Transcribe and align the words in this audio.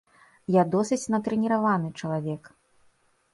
Я 0.53 0.63
досыць 0.75 1.09
натрэніраваны 1.15 1.93
чалавек. 2.01 2.51